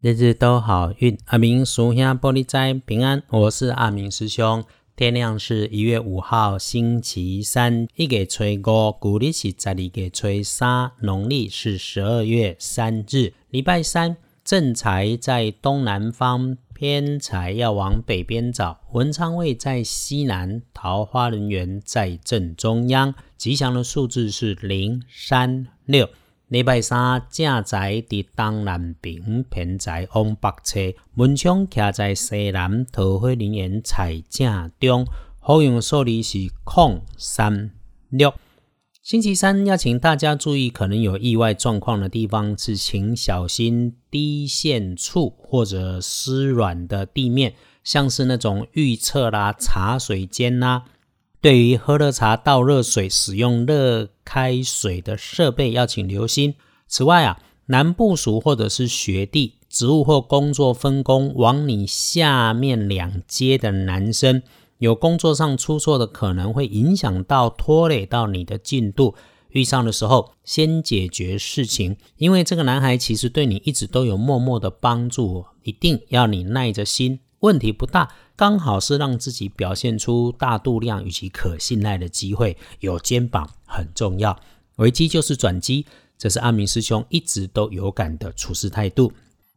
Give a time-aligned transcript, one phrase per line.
[0.00, 3.20] 日日都好运，阿明属下玻璃斋平安。
[3.30, 4.62] 我是阿明师兄。
[4.94, 14.16] 天亮是一月五号，星期三，一月初五，古历是十二月初三，农历是十二月三日，礼拜三。
[14.44, 18.78] 正财在东南方，偏财要往北边找。
[18.92, 23.12] 文昌位在西南，桃花人缘在正中央。
[23.36, 26.08] 吉祥的数字是零、三、六。
[26.48, 30.80] 礼拜三，正在伫东南边，偏在往北侧，
[31.12, 35.06] 门窗徛在西南，桃花林园在正中。
[35.40, 37.70] 好用数字是空三
[38.08, 38.32] 六。
[39.02, 47.52] 星期三要请大家注意，可能有意外状况的地方是，请小心低线处或者湿软的地面，
[47.84, 50.84] 像是那种预测啦、茶水间啦。
[51.40, 56.56] 对于喝热茶倒热水、使用热开水的设备，要请留心。
[56.88, 64.42] 此外啊，男部署或者是学弟，职务或工作分工往你下面两阶的男生，
[64.78, 69.14] 有工作上出错的可能会影响到、拖累到你的进度。
[69.50, 77.20] 遇上的时候，先解决事情，因为这个男孩其实对你一直都有默默的帮助，一定要你耐着心。
[77.40, 78.08] 问题不大。
[78.38, 84.38] 刚好是让自己表现出大度量与其可信赖的机会，有肩膀很重要。
[84.76, 85.84] 危机就是转机，
[86.16, 89.12] 这是阿明师兄一直都有感的处事态度。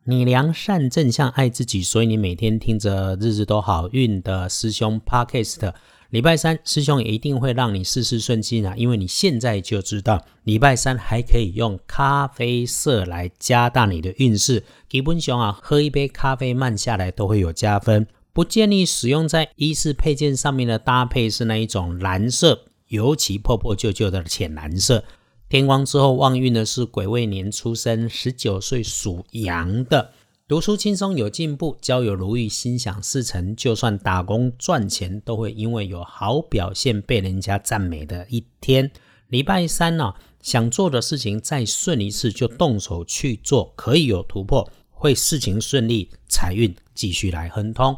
[0.05, 5.71] 你良善正向爱自己，所以你每天听着日日都好运的师兄 Podcast。
[6.09, 14.63] 礼拜三师兄也一定会让你事事顺心啊，因为你现在就知道礼拜三还可以用咖啡色来加大你的运势。
[14.89, 18.07] 基本上啊，喝一杯咖啡慢下来都会有加分。
[18.33, 25.03] 不建议使用在衣饰配件上面的搭配是那一种蓝色，尤其破破旧旧的浅蓝色。
[25.49, 30.13] 天光之后旺运的是癸未年出生，十九岁属羊的。
[30.47, 33.55] 读书轻松有进步，交友如意，心想事成。
[33.55, 38.91] 就算打工赚钱，都会因为有好表现被人家赞美的一天。
[39.27, 47.95] 礼拜三呢，想做的事情再顺一次就动手去做，可以有突破，会事情顺利，财运继续来亨通。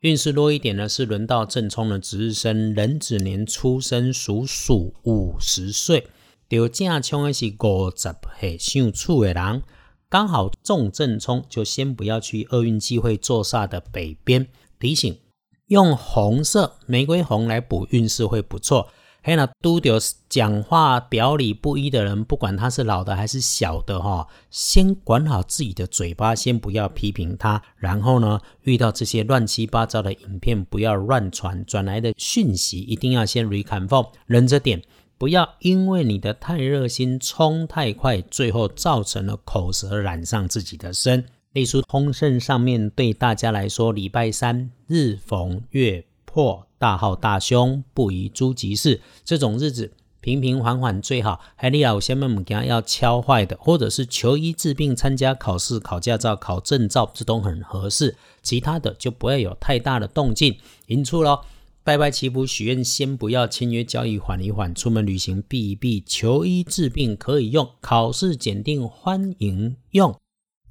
[0.00, 6.06] 运势弱一点呢，是轮到正冲的值日生，壬子年出生，属鼠，五十岁。
[6.48, 9.62] 丢正冲的是五十岁属处的人，
[10.08, 14.46] 刚好中正冲，就先不要去厄运机会坐煞的北边。
[14.78, 15.18] 提醒，
[15.66, 18.88] 用红色玫瑰红来补运势会不错。
[19.26, 19.98] 还有呢，都丢
[20.28, 27.60] 讲话表里不一的人，不管他是老的还是小的哈，先管好自己的嘴巴，先不要批评他。
[27.76, 34.80] 然后呢，遇到这些乱七八糟的影片，不要乱传，转来的讯息一定要先 reconfirm，忍着点，
[35.18, 41.24] 不要因为你的太热心冲太快，最后造成了口舌染上自己的身。
[41.52, 46.04] 隶书通胜上面对大家来说，礼拜三日逢月
[46.36, 46.66] 破。
[46.76, 49.00] 大好大凶，不宜诸吉事。
[49.24, 51.40] 这种日子平平缓缓最好。
[51.54, 58.14] 还你有先们物件要敲坏的，或者是求医治病、参加考试、考驾照、考证照，这都很合适。
[58.42, 60.58] 其他的就不要有太大的动静。
[60.88, 61.40] 引出喽，
[61.82, 64.74] 拜拜祈福许愿，先不要签约交易，缓一缓。
[64.74, 70.14] 出门旅行避一避，求医治病可以用，考试检定欢迎用。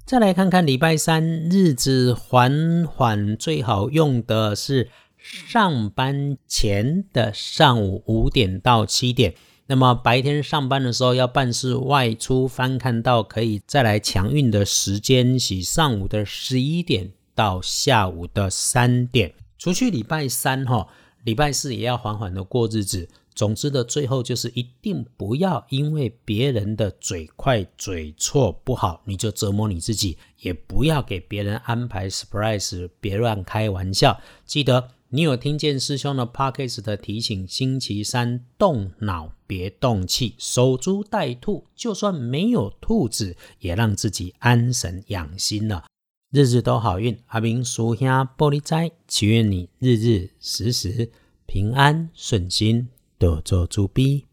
[0.04, 4.88] 再来看看礼拜三日子缓缓最好用的是。
[5.28, 9.34] 上班前的上午五点到七点，
[9.66, 19.34] 那么白天上班的时候要办事外出翻看到可以再来强运的时间是上午的十一点到下午的三点。
[19.58, 20.86] 除去礼拜三哈，
[21.24, 23.08] 礼拜四也要缓缓的过日子。
[23.34, 34.18] 总之的最后就是一定不要因为别人的嘴快嘴错不好，你就折磨你自己，也不要给别人安排 surprise，别乱开玩笑。
[34.46, 34.95] 记得。
[35.10, 37.46] 你有听见师兄的 pockets 的提醒？
[37.46, 41.64] 星期三动脑别动气，守株待兔。
[41.76, 45.84] 就算没有兔子，也让自己安神养心了。
[46.32, 51.12] 日日都好运，阿明属下玻璃斋，祈愿你日日时时
[51.46, 54.24] 平安顺心，多做猪逼。